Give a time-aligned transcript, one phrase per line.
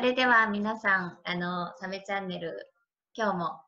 [0.00, 2.70] それでは皆さん、あの、サメチャンネル、
[3.14, 3.60] 今日も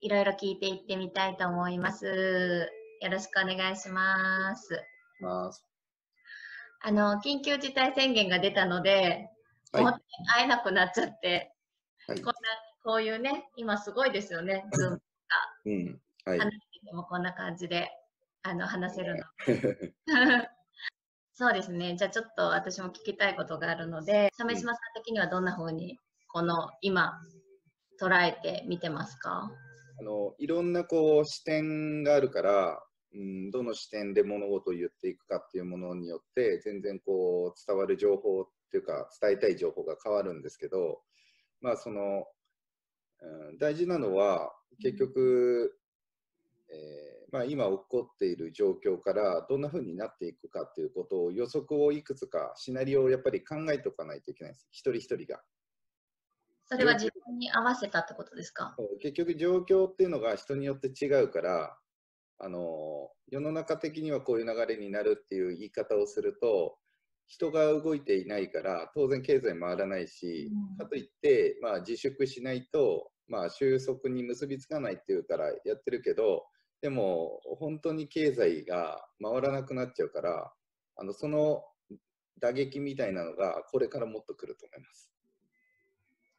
[0.00, 2.70] いろいろ聞いていってみたいと思います。
[3.02, 4.82] よろしくお願いします。
[6.80, 9.28] あの、緊急事態宣言が出たので、
[9.72, 11.52] はい、会えなくなっちゃって、
[12.06, 12.32] はい、こんな、
[12.82, 15.04] こういうね、今すごいですよね、ズームとか。
[15.66, 16.00] うん。
[16.24, 16.38] はい。
[16.38, 17.90] 話しててもこんな感じで、
[18.42, 19.24] あの、話せるの。
[21.38, 21.94] そうですね。
[21.96, 25.96] じゃあちょっと私も聞きたいことがあるので、鮫島さん的にはどんな風に
[26.26, 27.12] この今
[28.02, 29.48] 捉えて見てますか？
[30.00, 32.82] あのいろんなこう視点があるから、
[33.14, 41.02] うん、どの視点で物事を言っていくかっていうものによって全然こう伝わる情報っていうか伝えたい情報が変わるんですけど、
[41.60, 42.24] まあその、
[43.20, 44.50] うん、大事なのは
[44.82, 45.78] 結局、
[46.68, 55.40] えーまあ、今起こっている状況からどんなふうになっていくかっていうことを予測をいくつかシナリオをやっぱり考えておかないといけないんです一人一人が。
[56.66, 58.76] それは自分に合わせたってことですか？
[59.00, 61.76] 結局状況っていうのが人によって違うから
[62.38, 66.76] あの世の中的にはこういう流れになるっていう言い方をすると
[67.26, 76.46] 人が動いていないから当然経済回らないし、うん、かといって、まあ、自粛しないと、まあ、収束に結びつかないっていうからやってるけど
[76.80, 80.52] でも本当に経済が回らなくなっちゃうから
[80.96, 81.64] あのその
[82.40, 85.10] 打撃みたいなのがこれからもっと来ると思います。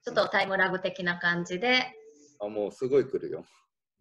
[0.03, 1.93] ちょっとタイムラグ的な感じで。
[2.39, 3.45] あもうすごい来るよ。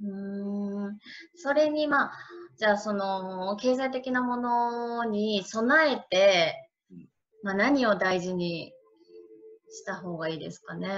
[0.01, 0.99] うん
[1.35, 2.13] それにまあ
[2.57, 6.71] じゃあその経済的なものに備えて、
[7.43, 8.73] まあ、何を大事に
[9.71, 10.89] した方がいいですかね。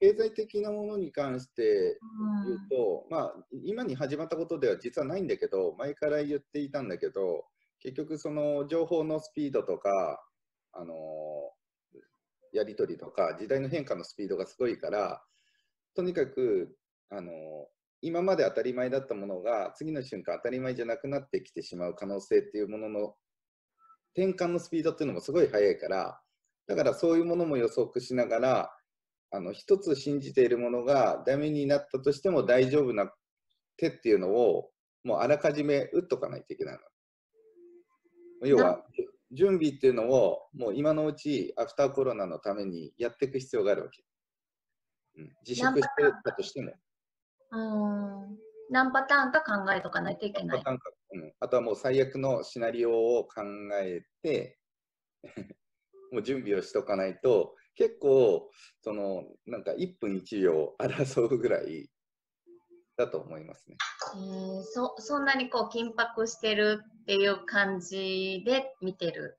[0.00, 1.98] 経済的なものに関して
[2.46, 7.44] 言うと、うん、まあ、今に始まったことでは実はないんだけど、前から言っていたんだけど、
[7.80, 9.90] 結局その情報のスピードとか、
[10.72, 10.94] あの
[12.52, 15.22] やり取りとか、時代の変化のスピードがすごいから、
[15.94, 16.76] とにかく、
[17.10, 17.30] あの
[18.02, 23.14] 今まで当たり前だったものが次の瞬間当たり前じゃなくなってきてしまう可能性っていうものの
[24.16, 26.20] 転換のスピードっていうのもすごい速いから
[26.66, 28.72] だからそういうものも予測しながら、
[29.30, 33.10] あの一つ信じているものがダメになったとしても大丈夫な
[33.76, 34.70] 手っていうのを
[35.04, 38.48] もうあらかじめ打っとかないといけないの。
[38.48, 38.84] 要は
[39.32, 44.04] 準備っていうのをもう今のうちアフターコロナのためにやっていく必要があるわけ。
[45.16, 46.72] うん、自粛してたとしても。
[47.52, 48.38] うん
[48.68, 50.62] 何パターンか考えとかないといけない。
[51.12, 53.42] うん、あとはもう最悪のシナリオを考
[53.80, 54.58] えて
[56.16, 58.50] もう準備をしとかないと結構
[58.80, 61.90] そのなんか1分1秒争うぐらい
[62.96, 63.76] だと思いますね。
[64.14, 69.38] えー、そそんなにこう緊迫してるっていう感じで見てる？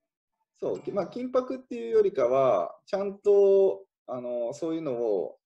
[0.59, 5.37] そう、まあ、緊迫っていうよりかはちゃんとあのそういうのを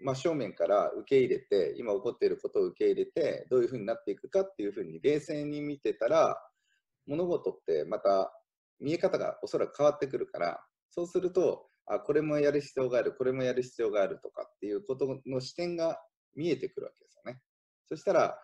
[0.00, 6.36] 真正面から受け入れて今起こっていることを受け入れてどういうふうになっていくかっていうふうに冷静に見てたら
[7.06, 8.32] 物事ってまた
[8.82, 10.60] 見え方がおそらく変わってくるから、
[10.92, 15.98] そうすると、あ、これもやる必要がある、これもやる必要があるとかっていうことの視点が
[16.36, 17.40] 見えてくるわけですよね。
[17.86, 18.38] そしたら、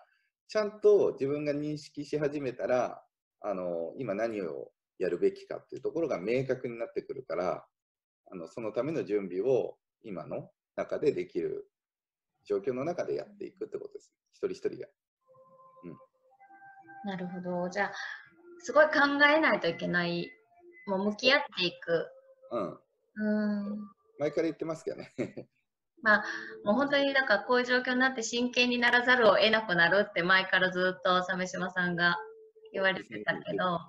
[0.49, 3.03] ちゃんと自分が認識し始めたら、
[3.43, 7.67] あの、今何をやるべきかっていうところが明確になってくるから、
[8.31, 11.71] あのそのための準備を今の中でできる
[12.47, 14.13] 状況の中でやっていくってことです。
[14.33, 14.89] 一人一人が。
[15.85, 15.97] うん、
[17.05, 17.69] なるほど。
[17.69, 17.93] じゃあ、
[18.61, 20.31] すごい考えないといけない、
[20.87, 22.07] もう向き合っていく。
[22.51, 22.79] うん。
[23.17, 23.79] うん。
[24.19, 25.13] 前から言ってますけどね。
[26.03, 26.25] まあ、
[26.65, 32.17] もう本当になんかこういう状況になって真剣にならざるを得なくなるって前からずっと鮫島さんが
[32.73, 33.81] 言われてたけど。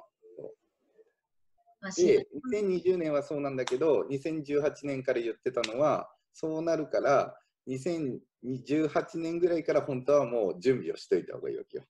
[1.82, 11.86] まあ、で2020年はそうなんだけど2018年から言ってたのはそうなるから2018年ぐらいから本当はもう準備をしといた方がいいわけよ。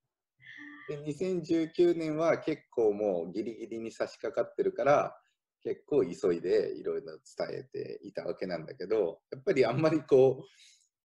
[0.90, 5.16] で2019年は結構もうギリギリに差し掛かってるから
[5.64, 10.46] 結構急いでいろいろ伝えていたわけなんだけどやっぱりあんまりこ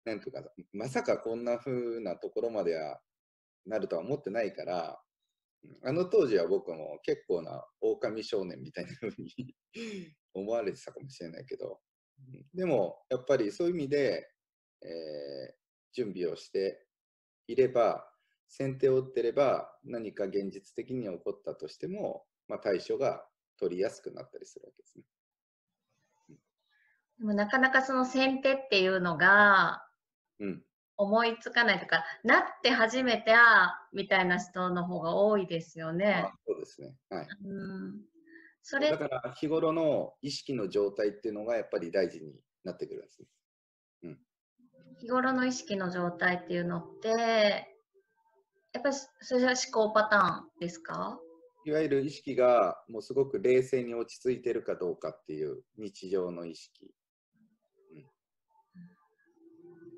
[0.07, 0.43] うなんとか
[0.73, 3.01] まさかこんな風なところまでは
[3.67, 4.99] なるとは思ってないから
[5.83, 9.55] あの当時は僕も結構な狼少年みたいな風に
[10.35, 11.81] 思われてたかもしれないけど
[12.53, 14.29] でもやっぱりそういう意味で、
[14.83, 15.55] えー、
[15.93, 16.87] 準備をして
[17.47, 18.07] いれば
[18.49, 23.27] 先手を打ってれば何か現実的に起こったとしても、まあ、対処が
[23.65, 25.05] 取りやすくなったりするわけですね。
[27.19, 29.87] でもなかなかその先手っていうのが
[30.99, 36.31] 思いつかないとか、うん、なって初めてあみたいな人の方が多いですよね。
[36.47, 36.95] そうですね。
[37.09, 37.29] はい。
[37.47, 38.01] うん
[38.67, 42.35] それだから日頃の意識の状態っていうのがやっぱり大事に
[42.65, 43.29] なってくるんですね。
[44.05, 44.19] うん、
[44.99, 47.69] 日頃の意識の状態っていうのって、
[48.73, 51.19] やっぱりそれは思考パターンですか？
[51.67, 56.95] いわゆる意識がもうすごく冷静に落ち着いてるかどうかっていう日常の意識。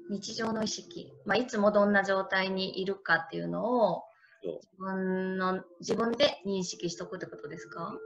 [0.08, 4.02] うん、日常の意識、まあ、いつもどんな状態にいるかっていうのを
[4.44, 7.98] 自分の自分で認識しとくってことですか？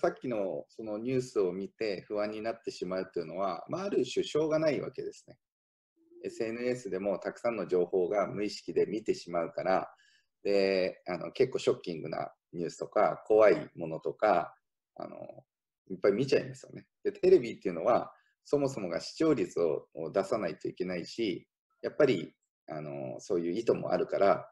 [0.00, 5.36] さっきのそのニュースを見て不安になってしまうっていうのは、まあ、ある種しょうがないわけですね。
[6.24, 9.88] SNS でもたくさんの情報が無意識で見てしまうから
[10.44, 14.54] であの結構ショッキングなニュースとか怖いものとか
[14.96, 15.16] あの
[15.90, 16.86] いっぱい見ちゃいますよね。
[17.04, 18.12] でテレビっていうのは
[18.44, 21.46] そもそもが視聴率を出さないといけないし
[21.82, 22.34] やっぱり
[22.68, 24.50] あのそういう意図もあるから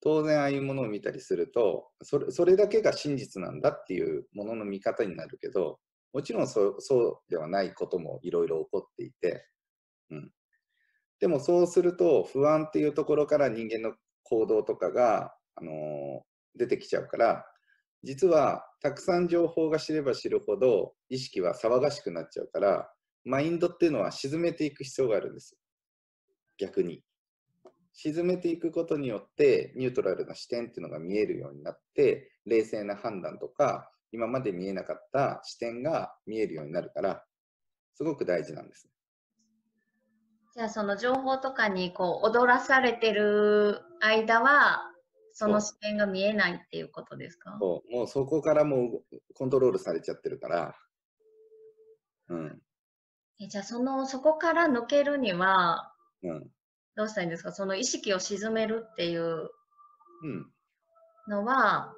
[0.00, 5.78] 当然ああいうものを見たりするとそれそれだけが真実なんだっていうものの見方になるけど
[6.12, 9.46] もちろんそうそうではないこともいろいろ起こっていて、
[10.10, 10.30] うん、
[11.20, 13.94] でもそうすると不安っていうところから人間の
[14.28, 16.22] 行動とかが、あの、
[16.56, 17.44] 出てきちゃうから
[18.02, 22.88] 実はたくさん情報が知れば知るほど意識は騒がしくなっちゃうから
[23.24, 25.56] マインドっていうのは沈めていく必要があるんです
[26.58, 27.02] 逆に
[27.92, 37.24] 沈めていくことによってニュートラルな視点っていうのが見えるようになって冷静な判断とか今まで見えなかった視点が見えるようになるから
[37.94, 38.88] すごく大事なんです。
[40.54, 44.90] じゃあその情報とかにこう踊らされてる間は
[45.38, 47.58] その視点が見えないっていうことですか？
[47.60, 47.92] そう。
[47.94, 50.74] もうそこからもうコントロールされちゃってるから。
[52.30, 52.62] うん、
[53.38, 55.92] えじゃあそのそこから抜けるには、
[56.22, 56.50] うん、
[56.96, 57.52] どうしたらいいんですか？
[57.52, 59.50] その意識を沈めるっていう
[61.28, 61.94] のは、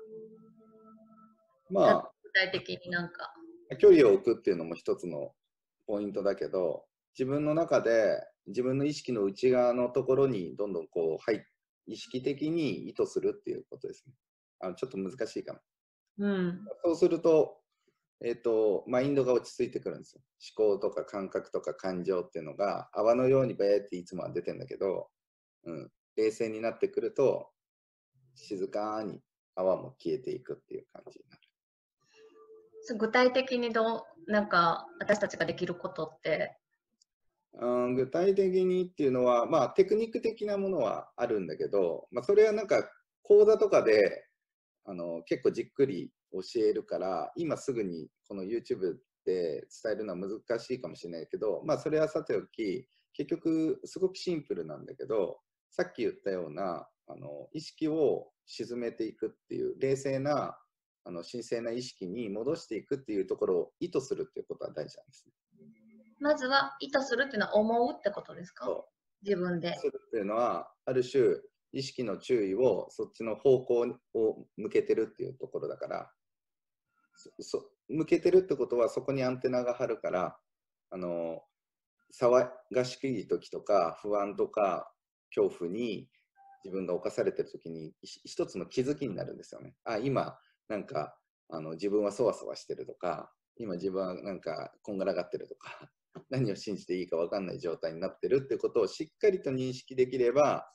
[1.70, 3.32] うん、まあ、具体的になんか。
[3.79, 5.31] 距離を置くっていうのも一つの
[5.87, 6.87] ポイントだけど、
[7.17, 11.46] 自分の中で自分の意識の内側のところにどんどんこう、はい、
[11.88, 14.14] 意識的に意図するっていうことですね。
[14.61, 15.61] あちょっと難しいかも。
[16.19, 17.58] うん、そうすると、
[18.25, 20.23] えっ、ー、と、マインドが落ち着いてくるんですよ。
[20.56, 25.08] 思考とか感覚とか感情っていうのが泡のようにベーっていつもは出てんだけど、
[25.64, 27.50] うん、冷静になってくると、
[28.35, 29.20] 静かに
[29.55, 31.43] 泡も消えていくっていう感じになる。
[32.99, 36.58] 具体的にどう、なんか私たちができることって
[37.58, 42.88] 具体的にっていうのは、まあ、テクニック的なものはあるんだけど、まあ、それはなんか
[43.22, 44.25] 講座とかで
[44.84, 48.94] あの結構じっくり教えるから今すぐにこの YouTube
[49.25, 55.38] で伝えるのは難しいかもしれないけどまあそれはさておき結局すごくシンプルなんだけど
[55.70, 60.56] さっき言ったようなあの意識を沈めていくっていう冷静な
[61.04, 65.32] あの神聖な意識に戻していくっていうところを意図するっていうことは大事なんです、ね。
[66.20, 68.66] まずは意図するっていうのは思うってことですか？
[69.22, 69.74] 自分で。
[69.76, 71.36] するっていうのはある種
[71.72, 76.10] 意識の注意をそっちの方向を向けてるっていうところだから
[77.40, 80.38] そ向けてるってことはそこにアンテナが張るから
[80.90, 81.42] あの
[82.18, 84.90] 騒がしい時とか不安とか
[85.34, 86.08] 恐怖に
[86.64, 89.75] 自分が侵されてる時に一つの気づきになるんですよね。
[89.84, 91.16] あ今なんか
[91.50, 95.90] あの自分はそわそわしてるとか今自分はなんかこんがらがってるとか
[96.30, 100.72] 何を信じていいか分かんない状態になってるってことをしっかりと認識できれば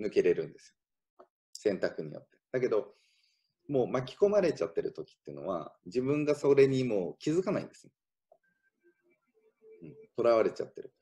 [0.00, 0.76] 抜けれるんです
[1.18, 2.38] よ選択によって。
[2.52, 2.94] だけど
[3.68, 7.88] もう巻き込まれちゃってる時っていうのは自分がそれにもう気づかないんです
[10.16, 10.92] とら、うん、われちゃってる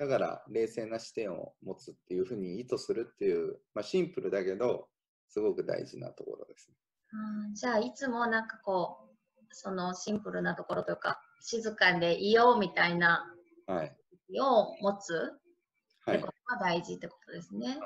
[0.00, 4.88] だから冷静な視点を持つっていうふうに意図するっていう、まあ、シンプルだけど
[5.28, 6.76] すごく大事なところですね。
[7.46, 9.14] うん、じゃあいつもなんかこう
[9.50, 13.24] そのシンプルなところというか静かでいようみたいな
[13.68, 15.32] を持つ
[16.10, 17.68] ってことが大事ってことですね。
[17.68, 17.78] はい、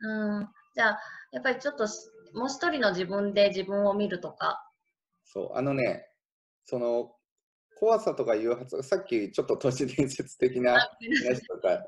[0.00, 0.98] うん、じゃあ
[1.32, 1.86] やっぱりちょっと
[2.34, 4.62] もう一人の自分で自分を見るとか。
[5.24, 6.06] そう、あのね、
[6.64, 7.12] その
[7.78, 10.72] 怖さとか誘発、さっきちょっと都市伝説的な
[11.24, 11.84] 話とか、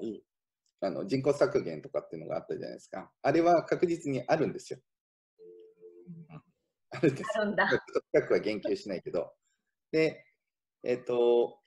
[0.81, 3.11] あの人口削減とかっていうのがあったじゃないですか。
[3.23, 4.81] あれは確実にあるんですよ。
[6.91, 7.31] あるんです。
[7.35, 7.69] あるんだ。
[8.13, 9.35] 深くは言及しないけど。
[9.91, 10.25] で、
[10.85, 11.59] えっ、ー、と、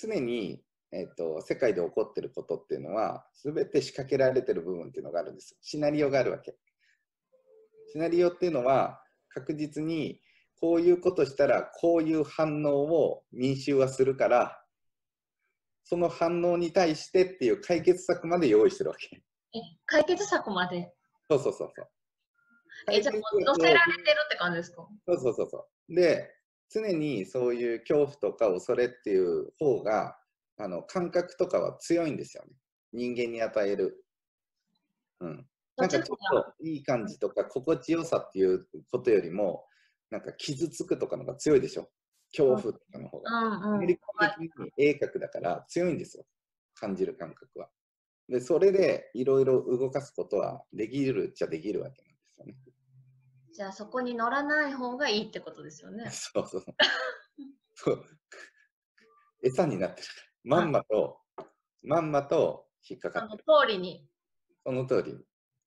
[0.00, 5.56] 常に、えっ、ー、と、世界で起こってることっていうのは、すべて仕掛けられてる部分っていうのがあるんです。
[5.60, 6.56] シナリオがあるわけ。
[7.92, 10.20] シナリオっていうのは確実に
[10.60, 14.62] こういうことしたらこういう反応を民衆はするから
[15.84, 19.22] その反応に対してっていう解決策まで用意してるわけ。
[19.54, 20.92] え解決策まで？
[21.30, 21.88] そうそうそうそう。
[22.92, 24.86] えじゃあ乗せられてるって感じですか？
[25.06, 25.94] そうそうそうそう。
[25.94, 26.30] で
[26.70, 30.16] 常にそういう恐怖とか恐れっていう方が
[30.58, 32.52] あの感覚とかは強いんですよね。
[32.92, 34.04] 人間に与える。
[35.20, 35.46] うん。
[35.76, 39.64] なんかちょっといい感じとか心地よさっていうことよりも、
[40.10, 41.88] なんか傷つくとかのが強いでしょ。
[42.36, 43.74] 恐怖とかの方が。
[43.74, 46.24] アメリカ的に鋭角だから強いんですよ。
[46.74, 47.68] 感じる感覚は。
[48.28, 52.56] で、それでいろいろ動かすことはできるっちゃできるわけなんですよね。
[53.58, 56.08] じゃあそこに乗らない方がいいってことですよね。
[56.14, 56.64] そうそう。
[57.74, 58.04] そう
[59.42, 60.06] 餌になってる
[60.44, 61.18] まんまと、
[61.82, 63.42] まんまと引っかかってる。
[63.44, 64.08] その通りに。
[64.64, 65.24] その通りに。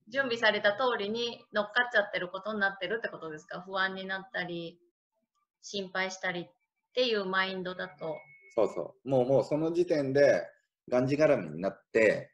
[0.08, 3.60] 準備された通りに乗っかっちゃってることになってるってことですか？
[3.60, 4.80] 不安になったり、
[5.62, 6.52] 心配したりっ
[6.94, 8.16] ていうマインドだと。
[8.56, 9.10] そうそう。
[9.10, 10.48] もうもうその時点で
[10.88, 12.34] がんじがらみになって、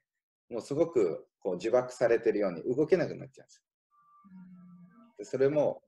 [0.49, 3.66] もうすごくこう呪縛されてるように動けなくなっちゃうんですよ。
[5.17, 5.81] でそれも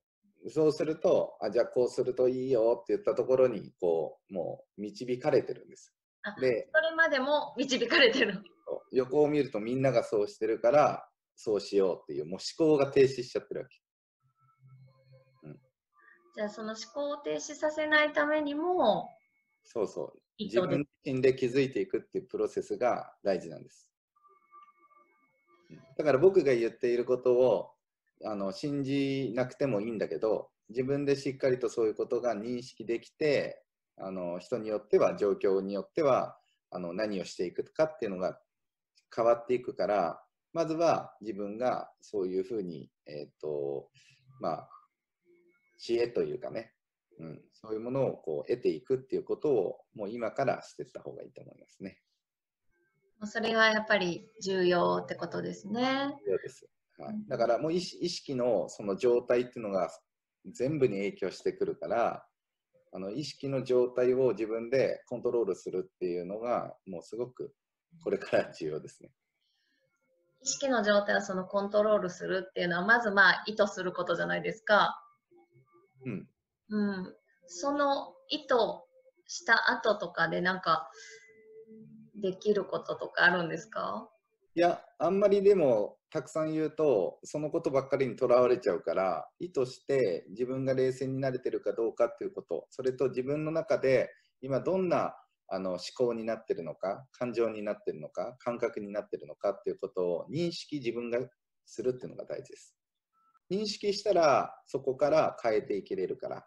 [0.47, 5.93] そうするとあじゃあこうするといいよって言ったところにこうもう導かれてるんです。
[6.39, 8.43] でそれまでも導かれてる
[8.91, 13.81] 横を見るとみんながそうしてるからそうしようっていうもう思考が停止しちゃってるわけ。
[15.43, 15.59] うん、
[16.35, 19.09] じゃあその思考を停止させないためにも
[19.63, 23.89] そうそう自分自身で気づいていくっていうプロセスが大事なんです。
[25.97, 27.71] だから僕が言っていることを
[28.25, 33.63] あの信じなくてもいいんだけど自分でしっかりとそういうことが認識できて
[33.97, 36.37] あの人によっては状況によっては
[36.71, 38.39] あの何をしていくかっていうのが
[39.15, 40.21] 変わっていくから
[40.53, 43.89] まずは自分がそういうふうに、えーと
[44.39, 44.69] まあ、
[45.77, 46.73] 知恵というかね、
[47.19, 51.99] うん、そういうものをこう得ていくっていうことをもう今からしていった方がいいと思いますね。
[53.25, 56.15] それがやっぱり重要ってことですね。
[56.25, 56.69] そうです。
[56.99, 59.89] はい、だからもう意識のその状態っていうのが
[60.51, 62.25] 全部に影響してくるから
[62.91, 67.53] あの意識の状態を自分でコントロールするっていうのがもうすごく
[68.03, 69.11] これから重要ですね。
[70.41, 75.01] 意識の状態をそのコントロールするっていうのはまずまあ意図することじゃないですか。
[76.05, 76.29] うん。
[76.69, 77.15] うん。
[77.45, 78.55] その意図
[79.27, 80.89] した後とかでなんか
[82.15, 84.09] できることとかあるんですか？
[84.55, 94.09] いや、あんまりでもたくさん言うと、そのことばっかりにとらわれちゃうから、意図して自分が冷静になれてるかどうかっていうこと、それと自分の中で
[94.41, 95.13] 今どんな
[95.47, 101.19] あの思考になってるのか、感情になってるのか、感覚になってるのかっていうことを認識自分が
[101.65, 102.75] するっていうのが大事です。
[103.51, 106.45] 認識したらそこから変えていけれるから。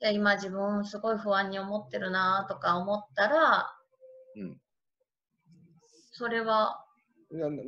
[0.00, 3.72] じゃ今自分すごい不安に思ってるなとか思ったら、
[4.36, 4.60] うん、
[6.10, 6.84] それは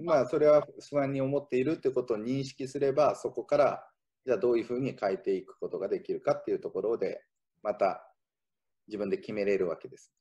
[0.05, 3.87] まあそれは不安に思っているってことを認識すればそこから
[4.27, 7.23] じゃあどういうふうに変えていくことができるかっていうところで
[7.63, 8.07] また
[8.89, 10.13] 自分で決めれるわけです。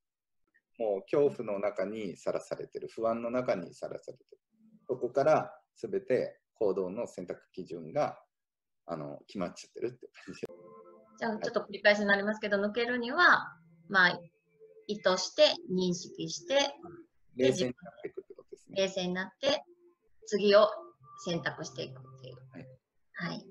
[0.80, 4.40] もう恐怖の中にさらされてる不安の中にさらされてる
[4.88, 8.18] そこから全て行動の選択基準が
[8.88, 10.42] あの決まっちゃってるって感じ
[11.20, 13.54] じゃあちょっと繰り返しになりますけど、抜けるには
[13.88, 14.20] まあ
[14.88, 16.74] 意図して認識して
[17.36, 18.23] 冷静になっていくってことですね。
[18.76, 19.64] 冷静になって、
[20.26, 20.68] 次を
[21.26, 22.36] 選択していくっていう。
[22.52, 22.68] はい。
[23.16, 23.46] はい、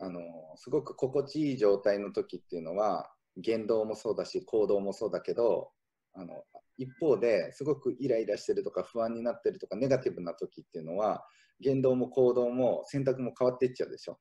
[0.00, 0.20] あの
[0.56, 5.70] すごく心地いい状態の時っていうのは、言動もそうだし、行動もそうだけど、
[6.12, 6.44] あの
[6.76, 11.24] 一方ですごくイライラしてるとか不安になってるとかネガティブな時っていうのは
[11.60, 14.18] 言動も行動も選択も変わっていっちゃうでしょ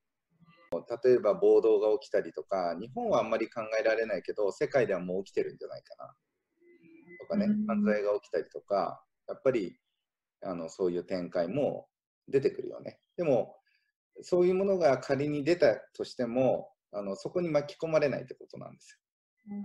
[1.05, 6.15] 例えば暴動が起きたりとか日本はあんまり考えられないけど世界ではもう起きてるんじゃないかな
[7.23, 9.77] とかね、犯罪が起きたりとか、やっぱり
[10.41, 11.87] あのそういう展開も
[12.27, 12.99] 出てくるよね。
[13.17, 13.55] でも、
[14.21, 18.99] そういうものが仮に出たとしても、あのそこに巻き込まれないってことなんです
[19.49, 19.55] よ。
[19.55, 19.63] うん、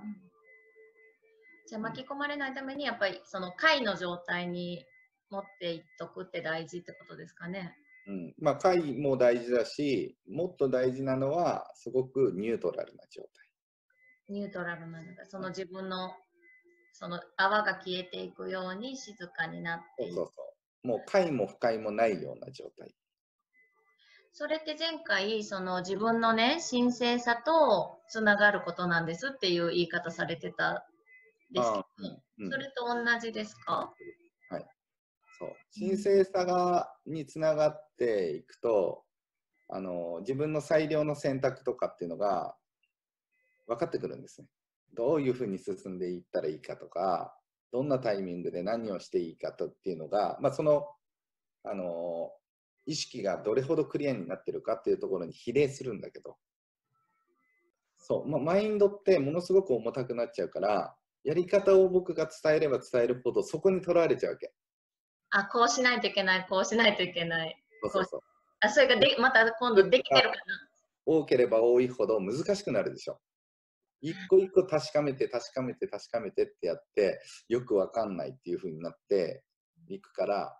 [1.66, 4.84] じゃあ巻き込まれないためにやっぱりその解の状態に
[5.30, 7.76] 持っていっとくって大事ってことですかね。
[8.06, 13.30] うんまあ、解も大事だしもっと大事なのはすごくニュートラルな状態。
[14.30, 16.14] ニュートラルなのがその自分の
[16.98, 20.14] その泡が消えていくように静かになっていく。
[20.16, 20.42] そうそうそ
[20.84, 22.92] うもう快も不快もないような状態。
[24.32, 30.88] それって前回その自分のね神聖さとつながることなんですっていう言い方されてた
[31.52, 33.92] ですけど、うん、それと同じですか？
[34.50, 34.66] はい
[35.38, 39.04] そう神聖さがにつながっていくと
[39.68, 42.56] あの自分の最良の選択とかっていうのが
[43.68, 44.48] 分かってくるんですね。
[44.95, 47.35] どういうふうに進んでいったらいいかとか、
[47.73, 50.87] どんなタイミングで何をしていいかとっていうのが、まあ、その、
[51.64, 52.30] あの
[52.87, 56.37] 意識がどれほどクリアになってるかっていうところに比例するんだけど、
[57.99, 64.52] そう、まあ、マインドってものすごく重たくなっちゃうから、やり方を僕が伝えれば伝えるほどそこにとらわれちゃうわけ。
[65.30, 67.62] あ、こうしないといけない、こうしないといけない。
[67.83, 68.21] そうそうそう。
[68.61, 70.37] あ、それがでまた今度できてるかな。
[71.04, 73.21] 多ければ多いほど難しくなるでしょ。
[74.00, 79.42] 一個一個確かめて確かめて確かめてってやってよくわかんないっていう風になって
[79.88, 80.56] いくから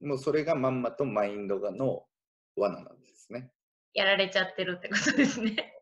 [0.00, 2.04] もうそれがまんまとマインドがの
[2.56, 3.50] 罠なんですね。
[3.94, 5.74] やられちゃってるってことですね。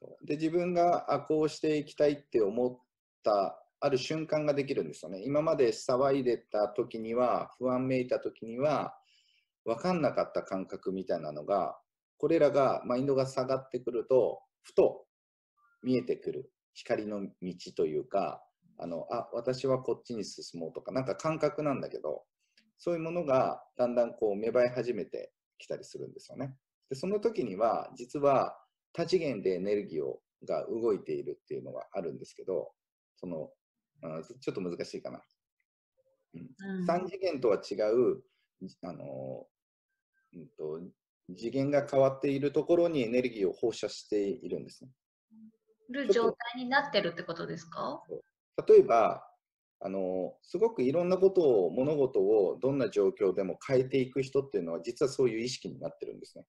[0.00, 2.78] そうで自分があこうしていきたいって思っ
[3.22, 5.22] たある瞬間ができるんですよね。
[5.24, 8.94] 今まで騒いでた時には不安めいた時には
[9.64, 11.78] 分かんなかった感覚みたいなのが
[12.18, 15.04] これらがマインドが下がってくるとふと
[15.82, 18.42] 見えてくる光の道というか
[18.78, 22.22] あのあ私はこっちに進もうとかなんか感覚なんだけど
[22.78, 26.54] そういうものがだんだんこう芽生え始めてきたりするんですよね。
[26.88, 28.56] でその時には実は
[28.92, 32.72] 多次元でエネルギーをが動いているっていうのがあるんですけど
[33.16, 33.50] その
[34.40, 35.22] ちょっと難しいかな。
[36.32, 38.22] うん、3次元とは違う
[38.82, 39.46] あの、
[40.34, 40.80] うんと、
[41.36, 44.90] 次元が変わっているところにエネルギーを放射しているんですね。
[45.90, 48.02] る状態になってるってことですか？
[48.68, 49.26] 例えば
[49.80, 56.44] あのすごくいろんなことを物事をどんな状況でも変えていく人っていうのは実はそういう意識になってるんですね。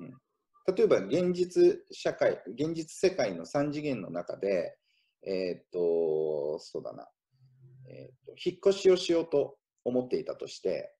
[0.00, 4.76] うん、例えば現実社会現実世界の3次元の中で
[5.22, 7.08] えー、っとそうだな、
[7.88, 10.92] えー、っと引っ越しをしようと思っていたとして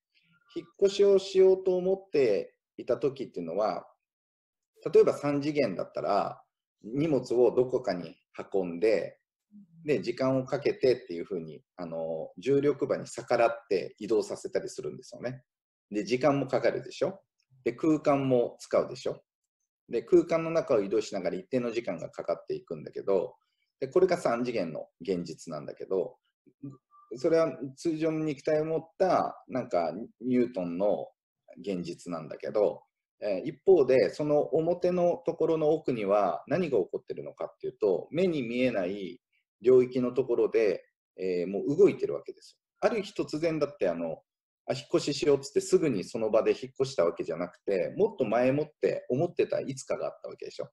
[0.57, 3.87] 引っ越しをしようと思っていた時っていうのは
[4.93, 6.43] 例えば3次元だったら
[6.85, 8.17] 荷物をどこかに
[8.55, 9.19] 運んで
[9.85, 15.43] で時間をかけてっていうふうにあの重力場に逆らって移動させたりするんですよね。
[15.91, 17.21] で時間もかかるでしょ？
[17.65, 19.23] で空間も使うでしょ？
[19.89, 23.35] で空間の中を移動しながら一定の時間がかかっていくんだけど
[23.81, 26.17] でこれが3次元の現実なんだけど
[27.17, 31.09] それは通常の肉体を持ったなんかニュートンの
[31.61, 32.83] 現実なんだけど
[33.23, 39.21] え一方でその表のところの奥には何が起こってるのかっていうと目に見えない
[39.61, 40.85] 領域のところで、
[41.19, 44.23] えー、もう動いてるわけですある日突然だってあの
[44.67, 50.69] あ引っ越ししようっつってすぐにその場で引っ越したわけじゃなくてもっと前もって思ってたいつかがあったわけでしょ。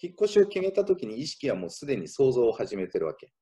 [0.00, 3.32] 引っ越しを決めた時に意識はもうすでに想像を始めてるわけ。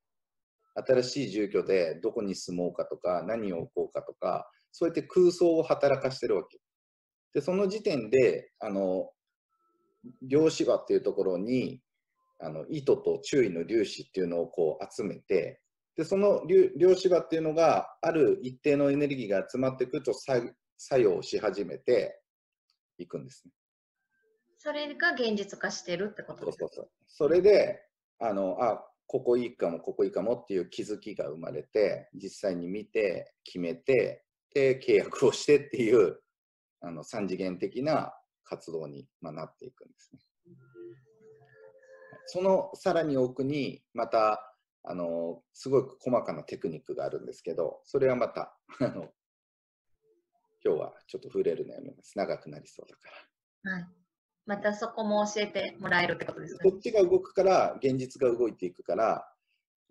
[0.74, 6.61] 新しい住居でどこに住もうかとか何を置こうかとかそうやって空想を働かしてるわけ。
[7.34, 9.10] で、その時点で、あの、
[10.22, 11.80] 量子場っていうところに、
[12.44, 15.60] あの糸と注意の粒子っていうのをこう集めて、
[15.96, 16.44] で、その
[16.76, 20.52] 量子場っていうのがある一定のエネルギーが集まってくると作
[21.00, 22.20] 用し始めて
[22.98, 23.52] いくんですね。
[24.58, 26.66] それが現実化してるってことですか？
[26.66, 26.90] そうそうそう。
[27.06, 27.80] それで、
[28.18, 36.18] あの、あ、ここいいかも、ここいいかもっていう気づきが生まれて、実際に見て、決めて、で、契約をしてっていう
[36.82, 38.12] あの3次元的な
[38.44, 40.20] 活動に、まあ、なっていくんですね。
[42.26, 49.12] そのさらに奥にまたあのすごく細かなテクニックがあるんですけどそれはまたあの
[50.64, 53.02] 今日はちょっと触れるのやめます長くなりそうだか
[53.64, 53.72] ら。
[53.72, 53.86] はい
[54.44, 56.58] またそこも教えてもらえるってことですね。
[56.68, 59.24] こっちが動くから現実が動いていくから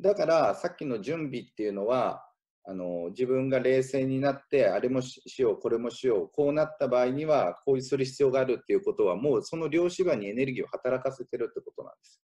[0.02, 2.26] だからさっきの準備っていうのは
[2.64, 12.22] あの自分が冷静になってあれもしようこれもしようこうなった場合にはこうする必要があるっていうことはもうその量子場にエネルギーを働かせてるってことなんです。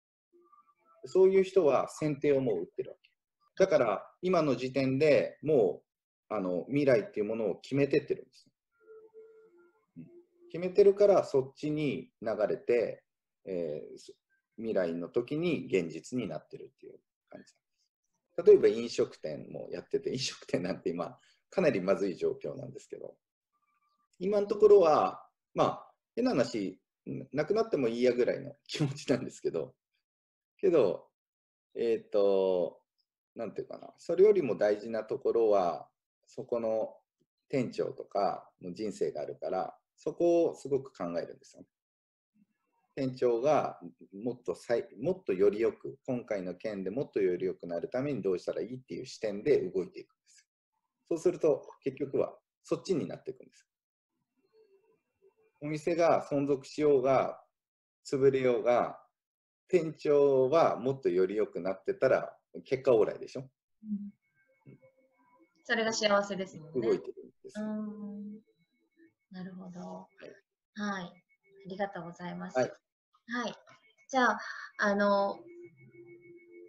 [1.05, 3.11] そういう人は先手をもう打ってるわけ。
[3.57, 5.81] だから今の時点でも
[6.29, 8.47] うあの未来っていうものを決めてってるんです、
[10.51, 13.03] 決めてるからそっちに流れて、
[13.45, 14.13] えー、
[14.57, 17.53] 未来の時に現実になってるっていう感じ。
[18.45, 21.17] 例えば飲食店もやってて、飲食店なんて今、
[21.49, 23.15] かなりまずい状況なんですけど、
[24.19, 26.79] 今のところは、まあ、変な話、
[27.31, 29.73] なくなってもいいやぐらいの気持ちなんですけど、
[30.59, 31.07] けど、
[31.75, 32.79] えっ、ー、と、
[33.35, 35.87] なんていうかな、それよりも大事なところは、
[36.25, 36.95] そこの
[37.49, 41.67] 店長とかの人生があるから、そこをすごく考えるんですよね。
[42.97, 43.77] 店長が
[44.11, 44.57] もっと
[44.99, 50.47] もっとよりよく今回の件でもっとよりよくなるためにどうしたらいいっていう視点で動いていくんです。
[51.07, 52.33] そうすると結局は
[52.63, 53.69] そっちになっていくんです。
[55.61, 57.39] お店が存続しようが
[58.03, 58.99] 潰れようが
[59.67, 62.33] 店長はもっとよりよくなってたら
[62.65, 63.47] 結果オーライでしょ、
[63.83, 64.73] うん、
[65.63, 66.87] それが幸せですもんね。
[66.87, 67.59] 動いてるんです
[69.31, 70.07] なるほど、は
[70.77, 71.11] い、はい、あ
[71.67, 72.71] りがとうございます、はい
[73.29, 73.55] はい。
[74.09, 74.39] じゃあ、
[74.77, 75.39] あの、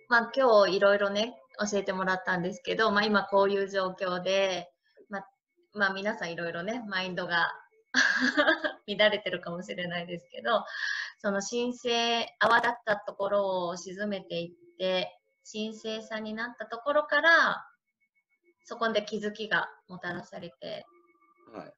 [0.08, 1.40] まあ、今日いろいろね、
[1.70, 4.68] 教えてもらったんですけど、まあ、今こういう状況で、
[5.08, 5.28] まあ、
[5.74, 7.52] まあ、皆さんいろいろね、マインドが
[8.88, 10.64] 乱れてるかもしれないですけど、
[11.18, 15.16] その神聖、泡立ったところを沈めていって、
[15.50, 17.64] 神聖さになったところから、
[18.64, 20.84] そこで気づきがもたらされて、
[21.54, 21.72] はい、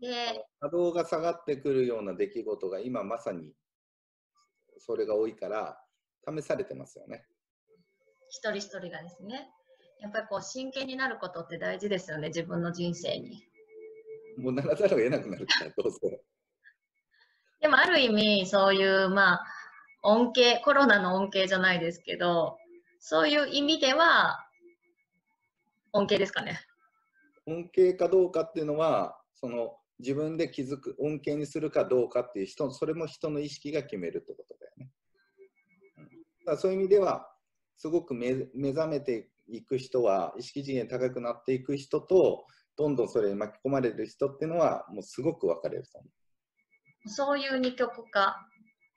[0.00, 3.52] で波動が下がってくるような出来事が今まさに
[4.78, 5.78] それが多いから
[6.26, 7.24] 試されてますよね。
[8.28, 9.48] 一人一人がですね。
[10.00, 13.42] やっぱりこう真剣になることって大事ですよね、自分の人生に。
[14.36, 15.98] もうならざるを得なくなるから、どうぞ。
[17.60, 19.46] でもある意味、そういう、まあ、
[20.02, 22.58] 恩恵、コロナの恩恵じゃないですけど、
[23.00, 24.46] そういう意味では、
[25.92, 26.60] 恩恵ですかね。
[27.46, 34.90] 恩恵かどうかっていうのは、その自分で気づく、恩恵にするかどうかっていう人、それも人の意識が決めるってことだよね。
[35.98, 36.10] うん、だ
[36.46, 37.30] からそういう意味では、
[37.76, 47.08] すごく目覚めていく人は、意識次元高くなっていく人と、どんどんそれに巻き込まれる人っていうのは、もうすごく分かれると思う。
[47.08, 48.36] そういう二極化。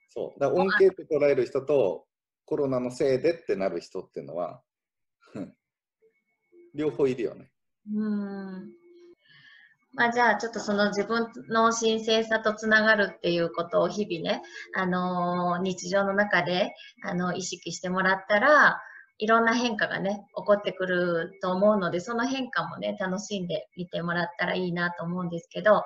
[0.08, 0.40] そう。
[0.40, 2.06] だから恩恵と捉える人と、
[2.44, 4.62] コロナのせいでってなる人っていうのは、
[6.74, 7.50] 両方いるよね。
[7.92, 8.79] うん
[9.92, 14.42] まあ、じゃあちょっとその自分の神聖さとつながるっていうことを日々ね、
[14.74, 16.72] あのー、日常の中で、
[17.02, 18.80] あの意識してもらったら
[19.20, 25.84] いろんな変化がね起こってくると思うのでその変化もね楽しんで見てもらったらいいなと思うんですけど、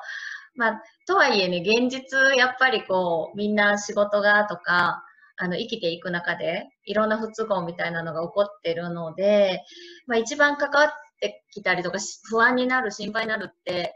[0.55, 5.03] まあ、とはいえね現実やっぱりこうみんな仕事がとか
[5.37, 9.63] あの生きていく中でいろんな不都合みたいなのが起こってるので、
[10.07, 10.91] まあ、一番関わっ
[11.29, 13.95] ってきたりとか不安になる心配になるって、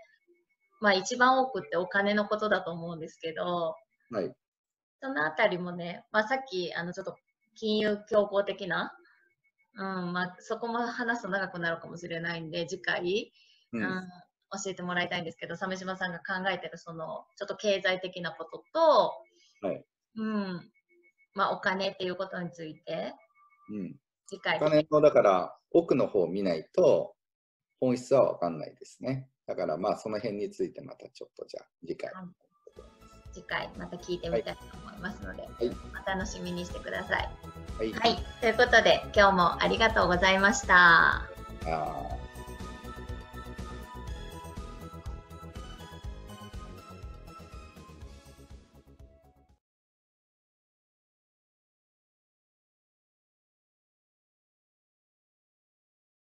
[0.81, 3.75] まあ、一番多くってお金のことだと思うんですけど、
[4.11, 4.33] はい、
[5.01, 7.17] そのあたりもね、まあ、さっきあのちょっと
[7.57, 8.93] 金融強硬的な、
[9.77, 13.33] うんまあ、そこも話すと長くなるかもしれないんで次回、
[13.73, 14.09] うん、うん、
[14.63, 19.13] 教えてもらいたいんですけど鮫島さんが考えてるそのちょっと経済的なことと、
[19.67, 19.85] はい。
[20.17, 20.71] うん
[21.35, 23.15] まあ、お金っていうことについて、
[23.71, 24.57] うん、次回。
[24.57, 27.15] お金のだから奥の方を見ないと
[27.81, 29.29] 本質は分かんないですね。
[29.47, 32.13] だからまあその辺についてまたちょっとじゃあ次回。
[32.13, 32.27] はい、
[33.33, 35.71] 次回また聞いてみたいと思いますので、はい、
[36.05, 37.29] お楽しみにしてください。
[37.79, 41.29] はい、はい、ということで今日もありがとうございました。
[41.67, 42.18] あ